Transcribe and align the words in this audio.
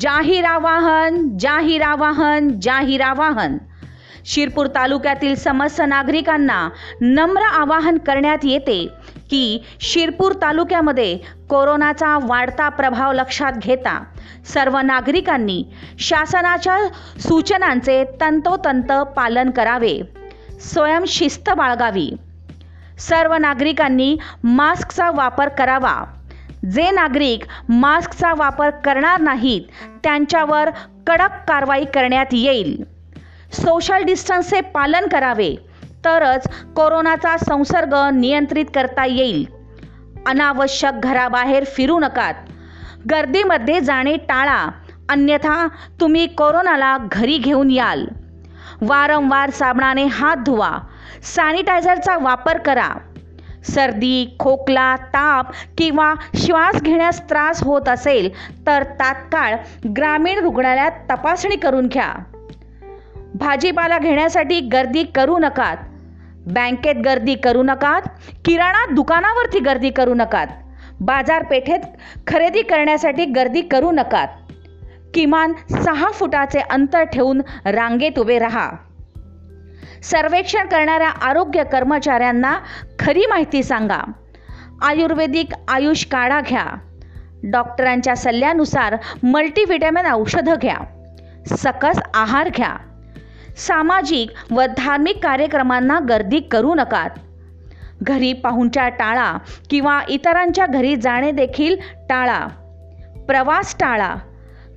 जाहीर 0.00 0.44
आवाहन 0.44 1.38
जाहीर 1.38 1.82
आवाहन 1.82 2.60
जाहीर 2.62 3.00
आवाहन 3.00 3.58
शिरपूर 4.24 4.66
तालुक्यातील 4.66 5.34
समस्त 5.34 5.82
नागरिकांना 5.88 6.68
नम्र 7.00 7.42
आवाहन 7.42 7.98
करण्यात 7.98 8.38
येते 8.42 8.88
की 9.30 9.64
शिरपूर 9.80 10.32
तालुक्यामध्ये 10.32 11.18
कोरोनाचा 11.50 12.18
वाढता 12.22 12.68
प्रभाव 12.68 13.12
लक्षात 13.12 13.52
घेता 13.52 14.04
सर्व 14.54 14.78
नागरिकांनी 14.78 15.64
शासनाच्या 15.98 16.78
सूचनांचे 17.20 18.04
तंतोतंत 18.20 18.92
पालन 19.16 19.50
करावे. 19.50 19.98
स्वयंशिस्त 20.60 21.50
बाळगावी. 21.50 22.10
सर्व 22.98 23.34
नागरिकांनी 23.34 24.16
मास्कचा 24.44 25.10
वापर 25.10 25.48
करावा. 25.48 26.04
जे 26.62 26.90
नागरिक 26.90 27.44
मास्कचा 27.68 28.32
वापर 28.34 28.70
करणार 28.84 29.20
नाहीत 29.20 29.62
त्यांच्यावर 30.04 30.70
कडक 31.06 31.38
कारवाई 31.48 31.84
करण्यात 31.84 32.26
येईल. 32.32 32.82
सोशल 33.52 34.02
डिस्टन्सचे 34.02 34.60
पालन 34.60 35.06
करावे 35.06 35.54
तरच 36.04 36.46
कोरोनाचा 36.76 37.36
संसर्ग 37.36 37.94
नियंत्रित 38.12 38.66
करता 38.74 39.04
येईल. 39.06 39.44
अनावश्यक 40.26 41.00
घराबाहेर 41.00 41.64
फिरू 41.64 41.98
नकात. 41.98 42.34
गर्दीमध्ये 43.10 43.80
जाणे 43.80 44.16
टाळा 44.16 44.66
अन्यथा 45.10 45.66
तुम्ही 46.00 46.26
कोरोनाला 46.26 46.96
घरी 47.12 47.38
घेऊन 47.38 47.70
याल. 47.70 48.06
वारंवार 48.80 49.50
साबणाने 49.50 50.04
हात 50.04 50.36
धुवा 50.36 50.70
सॅनिटायझरचा 51.22 52.16
वापर 52.18 52.58
करा. 52.58 52.88
सर्दी 53.64 54.36
खोकला 54.38 54.96
ताप 54.96 55.46
किंवा 55.78 56.14
श्वास 56.34 56.82
घेण्यास 56.82 57.28
त्रास 57.28 57.62
होत 57.62 57.88
असेल 57.88 58.30
तर 58.66 58.82
तात्काळ 58.82 59.56
ग्रामीण 59.96 60.38
रुग्णालयात 60.38 60.90
तपासणी 61.10 61.56
करून 61.56 61.86
घ्या. 61.86 62.14
भाजीपाला 63.34 63.98
घेण्यासाठी 63.98 64.60
गर्दी 64.60 65.02
करू 65.02 65.38
नकात. 65.38 65.76
बँकेत 66.46 66.94
गर्दी 66.94 67.34
करू 67.34 67.62
नकात. 67.62 68.02
किराणा 68.44 68.94
दुकानावरती 68.94 69.58
गर्दी 69.58 69.90
करू 69.90 70.14
नकात. 70.14 70.46
बाजारपेठेत 71.00 71.80
खरेदी 72.26 72.62
करण्यासाठी 72.62 73.24
गर्दी 73.24 73.60
करू 73.60 73.90
नकात. 73.90 74.28
किमान 75.14 75.52
सहा 75.84 76.10
फुटाचे 76.10 76.60
अंतर 76.60 77.02
ठेवून 77.02 77.40
रांगेत 77.64 78.18
उभे 78.18 78.38
राहा. 78.38 78.70
सर्वेक्षण 80.02 80.66
करणाऱ्या 80.66 81.08
आरोग्य 81.08 81.64
कर्मचाऱ्यांना 81.64 82.58
खरी 82.98 83.26
माहिती 83.28 83.62
सांगा. 83.62 84.12
आयुर्वेदिक 84.82 85.48
आयुष 85.68 86.04
काढा 86.04 86.40
घ्या. 86.40 86.66
डॉक्टरांच्या 87.44 88.16
सल्ल्यानुसार 88.16 88.96
मल्टीव्हिटॅमिन 89.22 90.06
औषधं 90.12 90.54
घ्या. 90.62 90.76
सकस 91.56 92.00
आहार 92.14 92.48
घ्या. 92.48 92.76
सामाजिक 93.56 94.52
व 94.52 94.62
धार्मिक 94.76 95.22
कार्यक्रमांना 95.22 95.98
गर्दी 96.08 96.40
करू 96.40 96.74
नकात. 96.74 97.10
घरी 98.02 98.32
पाहुणच्या 98.32 98.88
टाळा 98.88 99.38
किंवा 99.70 100.00
इतरांच्या 100.08 100.66
घरी 100.66 100.96
जाणे 100.96 101.30
देखील 101.30 101.76
टाळा. 102.08 102.46
प्रवास 103.26 103.76
टाळा. 103.80 104.14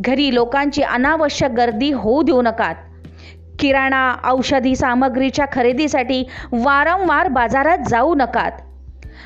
घरी 0.00 0.34
लोकांची 0.34 0.82
अनावश्यक 0.82 1.50
गर्दी 1.50 1.92
होऊ 1.92 2.22
देऊ 2.22 2.42
नकात. 2.42 2.74
किराणा 3.64 4.16
औषधी 4.24 4.76
सामग्रीच्या 4.76 5.46
खरेदीसाठी 5.52 6.28
वारंवार 6.52 7.28
बाजारात 7.28 7.78
जाऊ 7.88 8.14
नकात. 8.14 8.52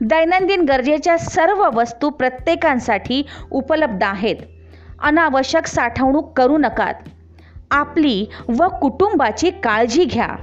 दैनंदिन 0.00 0.62
गरजेच्या 0.62 1.18
सर्व 1.18 1.68
वस्तू 1.74 2.10
प्रत्येकांसाठी 2.10 3.26
उपलब्ध 3.50 4.04
आहेत. 4.04 4.36
अनावश्यक 5.02 5.66
साठवणूक 5.66 6.38
करू 6.38 6.58
नकात. 6.58 6.94
आपली 7.70 8.26
व 8.48 8.68
कुटुंबाची 8.68 9.50
काळजी 9.50 10.04
घ्या. 10.04 10.36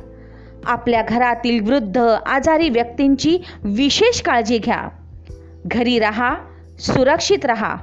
आपल्या 0.66 1.01
घरातील 1.01 1.69
वृद्ध 1.69 1.97
आजारी 2.25 2.69
व्यक्तींची 2.69 3.38
विशेष 3.63 4.22
काळजी 4.22 4.57
घ्या. 4.57 4.89
घरी 5.66 5.99
राहा 5.99 6.35
सुरक्षित 6.79 7.45
राहा. 7.45 7.75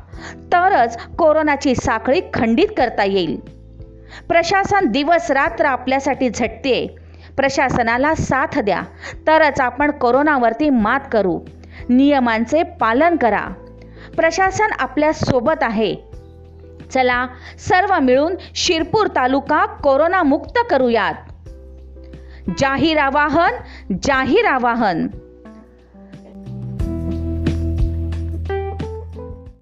तरच 0.53 0.99
कोरोनाची 1.19 1.75
साखळी 1.75 2.21
खंडित 2.35 2.69
करता 2.77 3.05
येईल. 3.05 3.56
प्रशासन 4.29 4.87
दिवस 4.87 5.31
रात्र 5.31 5.65
आपल्यासाठी 5.65 6.31
झटते. 6.31 6.97
प्रशासनाला 7.37 8.15
साथ 8.15 8.59
द्या. 8.59 8.83
तरच 9.27 9.61
आपण 9.61 9.91
कोरोनावरती 9.91 10.71
मात 10.71 11.01
करू. 11.13 11.41
नियमांचे 11.89 12.63
पालन 12.63 13.17
करा. 13.17 13.49
प्रशासन 14.17 14.67
आपल्यासोबत 14.79 15.63
आहे. 15.63 15.95
चला 16.95 17.27
सर्व 17.59 17.99
मिळून 18.01 18.35
शिरपूर 18.55 19.07
तालुका 19.07 19.67
कोरोनामुक्त 19.67 20.59
करूयात. 20.71 21.15
जाहीर 22.59 22.99
आवाहन 22.99 23.55
जाहीर 24.03 24.45
आवाहन. 24.45 25.07